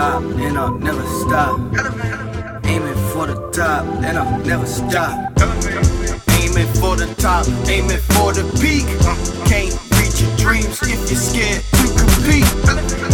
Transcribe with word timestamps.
I'll 0.00 0.78
never 0.78 1.04
stop. 1.06 1.58
Aiming 2.64 2.94
for 3.12 3.26
the 3.26 3.50
top, 3.52 3.84
and 4.02 4.18
I'll 4.18 4.38
never 4.40 4.66
stop. 4.66 5.12
Aiming 6.40 6.72
for 6.80 6.96
the 6.96 7.12
top, 7.18 7.46
aiming 7.68 8.00
for 8.14 8.32
the 8.32 8.44
peak. 8.60 8.86
Can't 9.48 9.72
reach 10.00 10.20
your 10.22 10.36
dreams 10.36 10.80
if 10.82 11.00
you're 11.08 11.18
scared 11.18 11.62
to 11.76 11.86
compete. 12.00 12.48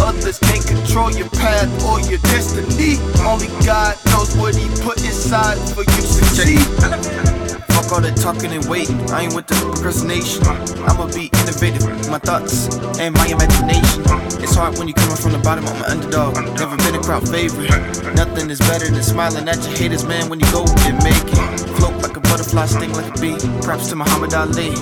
Others 0.01 0.39
can't 0.39 0.65
control 0.65 1.11
your 1.11 1.29
path 1.29 1.67
or 1.83 1.99
your 2.09 2.19
destiny. 2.19 2.97
Only 3.25 3.47
God 3.65 3.97
knows 4.07 4.35
what 4.37 4.55
He 4.55 4.67
put 4.81 4.97
inside 5.03 5.57
for 5.73 5.81
you 5.81 5.85
to 5.85 6.01
succeed. 6.01 7.36
Fuck 7.77 7.93
all 7.93 8.01
that 8.01 8.17
talking 8.17 8.49
and 8.57 8.65
waiting. 8.65 8.97
I 9.13 9.29
ain't 9.29 9.35
with 9.37 9.45
the 9.45 9.53
procrastination. 9.53 10.41
I'ma 10.89 11.13
be 11.13 11.29
innovative 11.29 11.85
with 11.85 12.09
my 12.09 12.17
thoughts 12.17 12.73
and 12.97 13.13
my 13.13 13.29
imagination. 13.29 14.01
It's 14.41 14.57
hard 14.57 14.81
when 14.81 14.89
you 14.89 14.97
coming 14.97 15.15
from 15.15 15.37
the 15.37 15.41
bottom. 15.45 15.61
I'm 15.69 15.77
an 15.85 16.01
underdog. 16.01 16.41
Never 16.57 16.73
been 16.81 16.97
a 16.97 17.03
crowd 17.05 17.29
favorite. 17.29 17.69
Nothing 18.17 18.49
is 18.49 18.57
better 18.65 18.89
than 18.89 19.03
smiling 19.05 19.47
at 19.47 19.61
your 19.61 19.77
haters, 19.77 20.09
man. 20.09 20.25
When 20.25 20.39
you 20.41 20.49
go 20.49 20.65
and 20.89 20.97
make 21.05 21.21
it, 21.21 21.37
float 21.77 22.01
like 22.01 22.17
a 22.17 22.21
butterfly, 22.25 22.65
sting 22.65 22.93
like 22.97 23.13
a 23.13 23.17
bee. 23.21 23.37
Props 23.61 23.93
to 23.93 23.95
Muhammad 23.95 24.33
Ali. 24.33 24.73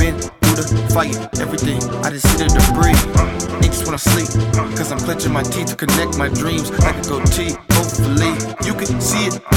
Been 0.00 0.16
through 0.16 0.56
the 0.56 0.88
fire, 0.88 1.12
everything. 1.36 1.84
I 2.00 2.08
just 2.08 2.24
see 2.32 2.40
the 2.40 2.48
debris. 2.48 2.96
Niggas 3.60 3.84
wanna 3.84 4.00
sleep, 4.00 4.32
cause 4.72 4.88
I'm 4.88 5.04
clenching 5.04 5.36
my 5.36 5.44
teeth 5.44 5.68
to 5.68 5.76
connect 5.76 6.16
my 6.16 6.32
dreams 6.32 6.72
like 6.80 6.96
a 6.96 7.04
goatee. 7.04 7.60
Hopefully, 7.76 8.32
you 8.64 8.72
can 8.72 9.00
see 9.04 9.28
it 9.28 9.51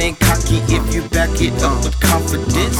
ain't 0.00 0.18
cocky 0.20 0.58
if 0.72 0.94
you 0.94 1.02
back 1.10 1.28
it 1.40 1.52
up 1.62 1.84
with 1.84 1.98
confidence. 2.00 2.78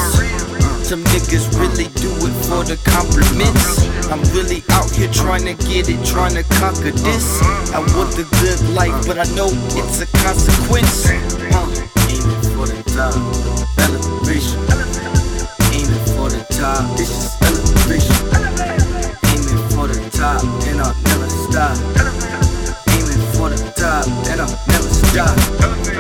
Some 0.83 1.05
niggas 1.13 1.53
really 1.61 1.87
do 2.01 2.11
it 2.25 2.35
for 2.49 2.65
the 2.65 2.81
compliments. 2.83 3.85
I'm 4.11 4.25
really 4.35 4.65
out 4.71 4.91
here 4.91 5.11
trying 5.13 5.45
to 5.45 5.55
get 5.69 5.89
it, 5.89 6.01
trying 6.05 6.35
to 6.35 6.43
conquer 6.59 6.91
this. 6.91 7.41
I 7.73 7.81
want 7.95 8.17
the 8.17 8.25
good 8.41 8.61
life, 8.75 8.95
but 9.07 9.19
I 9.19 9.29
know 9.37 9.53
it's 9.77 10.01
a 10.01 10.09
consequence. 10.19 11.07
Uh, 11.07 11.69
aiming 12.09 12.43
for 12.57 12.67
the 12.67 12.81
top, 12.97 13.15
elevation. 13.85 14.59
Aiming 15.77 16.05
for 16.17 16.33
the 16.33 16.43
top, 16.57 16.83
this 16.97 17.13
is 17.13 17.37
elevation. 17.45 18.17
Aiming 19.31 19.63
for 19.77 19.87
the 19.87 20.01
top, 20.17 20.43
and 20.67 20.81
I'll 20.81 20.97
never 21.05 21.29
stop. 21.29 21.77
Aiming 22.97 23.25
for 23.37 23.51
the 23.53 23.61
top, 23.77 24.09
and 24.27 24.41
I'll 24.41 24.59
never 24.67 24.89
stop. 24.89 26.00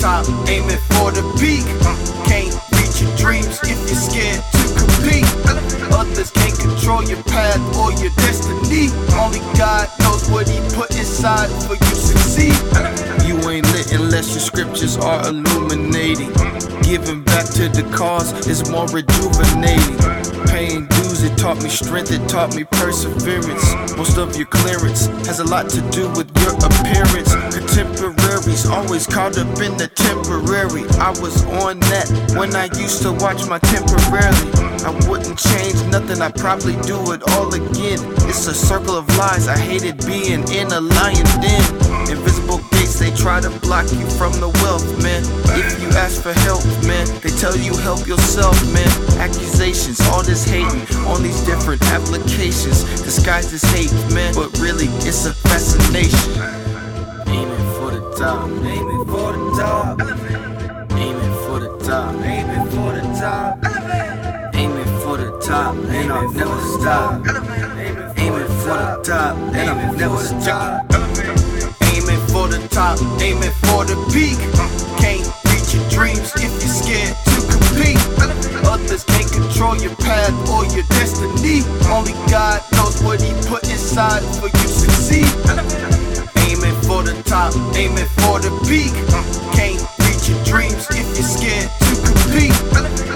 Aiming 0.00 0.28
for 0.28 0.30
the 0.30 0.38
top, 0.38 0.48
aiming 0.48 0.78
for 0.94 1.10
the 1.10 1.22
peak. 1.38 1.66
Can't 2.26 2.54
reach 2.78 3.02
your 3.02 3.10
dreams 3.16 3.58
if 3.62 3.78
you're 3.88 3.98
scared 3.98 4.42
to 4.54 4.64
compete. 4.78 5.26
Others 5.92 6.30
can't 6.30 6.58
control 6.58 7.02
your 7.02 7.22
path 7.24 7.58
or 7.76 7.92
your 7.98 8.10
destiny. 8.16 8.90
Only 9.18 9.40
God 9.58 9.88
knows 10.00 10.28
what 10.30 10.48
He 10.48 10.58
put 10.74 10.90
inside 10.96 11.48
for 11.66 11.74
you 11.74 11.80
to 11.80 11.96
succeed. 11.96 12.54
You 13.26 13.36
ain't 13.50 13.66
lit 13.72 13.92
unless 13.92 14.30
your 14.30 14.40
scriptures 14.40 14.96
are 14.96 15.26
illuminating. 15.28 16.32
Giving 16.82 17.22
back 17.22 17.46
to 17.58 17.68
the 17.68 17.88
cause 17.96 18.32
is 18.46 18.70
more 18.70 18.86
rejuvenating. 18.88 20.47
Taught 21.38 21.62
me 21.62 21.70
strength, 21.70 22.10
it 22.10 22.28
taught 22.28 22.56
me 22.56 22.64
perseverance. 22.64 23.72
Most 23.96 24.18
of 24.18 24.36
your 24.36 24.46
clearance 24.46 25.06
has 25.24 25.38
a 25.38 25.44
lot 25.44 25.70
to 25.70 25.80
do 25.90 26.10
with 26.18 26.28
your 26.42 26.54
appearance. 26.58 27.32
Contemporaries 27.54 28.66
always 28.66 29.06
caught 29.06 29.38
up 29.38 29.46
in 29.62 29.76
the 29.78 29.86
temporary. 29.94 30.82
I 30.98 31.10
was 31.22 31.44
on 31.62 31.78
that 31.94 32.34
when 32.36 32.56
I 32.56 32.64
used 32.76 33.02
to 33.02 33.12
watch 33.12 33.46
my 33.46 33.60
temporarily. 33.60 34.50
I 34.82 34.90
wouldn't 35.08 35.38
change 35.38 35.78
nothing, 35.86 36.20
I'd 36.20 36.34
probably 36.34 36.74
do 36.82 37.12
it 37.12 37.22
all 37.30 37.54
again. 37.54 37.98
It's 38.26 38.46
a 38.48 38.54
circle 38.54 38.96
of 38.96 39.06
lies, 39.16 39.46
I 39.46 39.56
hated 39.56 40.04
being 40.06 40.42
in 40.50 40.66
a 40.72 40.80
lion 40.80 41.26
den. 41.40 41.62
Invisible 42.10 42.58
they 43.08 43.16
try 43.16 43.40
to 43.40 43.50
block 43.60 43.90
you 43.92 44.06
from 44.18 44.32
the 44.32 44.48
wealth, 44.62 44.84
man. 45.02 45.22
If 45.56 45.80
you 45.80 45.88
ask 45.96 46.22
for 46.22 46.32
help, 46.44 46.64
man, 46.84 47.06
they 47.22 47.30
tell 47.30 47.56
you 47.56 47.74
help 47.78 48.06
yourself, 48.06 48.54
man. 48.72 48.88
Accusations, 49.18 50.00
all 50.08 50.22
this 50.22 50.44
hating 50.44 50.84
on 51.06 51.22
these 51.22 51.40
different 51.44 51.82
applications. 51.88 52.84
Disguised 53.02 53.52
as 53.54 53.62
hate, 53.72 53.92
man, 54.12 54.34
but 54.34 54.58
really 54.58 54.86
it's 55.08 55.24
a 55.26 55.32
fascination. 55.32 56.32
Aiming 57.28 57.66
for 57.76 57.90
the 57.92 58.04
top, 58.18 58.48
aiming 58.48 59.04
for 59.06 59.32
the 59.32 59.44
top. 59.56 60.00
Aiming 60.92 61.34
for 61.46 61.60
the 61.60 61.78
top, 61.78 62.14
aiming 62.24 62.66
for 62.72 62.92
the 62.92 63.04
top. 63.16 63.58
Aiming 64.54 65.00
for 65.00 65.16
the 65.16 65.30
top, 65.40 65.74
and 65.76 66.12
I'll 66.12 66.32
never 66.32 66.60
stop. 66.76 67.26
Aiming 68.18 68.48
for 68.60 68.76
the 68.76 69.00
top, 69.02 69.36
and 69.54 69.70
I'll 69.70 69.94
never 69.94 70.18
stop. 70.18 71.37
Aiming 72.88 72.88
for 72.88 72.88
the 72.88 72.88
top, 72.88 73.20
aiming 73.20 73.52
for 73.68 73.84
the 73.84 73.96
peak. 74.12 74.38
Can't 74.96 75.26
reach 75.52 75.74
your 75.74 75.84
dreams 75.90 76.32
if 76.36 76.52
you're 76.56 76.72
scared 76.72 77.16
to 77.28 77.40
compete. 77.52 78.00
Others 78.64 79.04
can't 79.04 79.30
control 79.30 79.76
your 79.76 79.94
path 79.96 80.32
or 80.48 80.64
your 80.72 80.84
destiny. 80.96 81.64
Only 81.90 82.12
God 82.32 82.62
knows 82.72 83.02
what 83.02 83.20
He 83.20 83.32
put 83.48 83.64
inside 83.68 84.22
for 84.40 84.46
you 84.48 84.64
to 84.64 84.68
succeed. 84.68 85.28
Aiming 86.48 86.76
for 86.88 87.04
the 87.04 87.14
top, 87.28 87.52
aiming 87.76 88.08
for 88.24 88.40
the 88.40 88.52
peak. 88.64 88.92
Can't 89.52 89.80
reach 90.08 90.28
your 90.28 90.40
dreams 90.44 90.86
if 90.90 91.06
you're 91.12 91.28
scared 91.28 91.68
to 91.84 91.92
compete. 92.08 92.56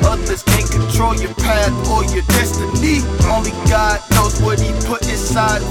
Others 0.05 0.43
can't 0.43 0.69
control 0.69 1.17
your 1.17 1.33
path 1.41 1.73
or 1.89 2.05
your 2.13 2.25
destiny. 2.29 3.01
Only 3.25 3.53
God 3.73 4.01
knows 4.13 4.37
what 4.43 4.61
He 4.61 4.73
put 4.85 5.01
inside 5.09 5.63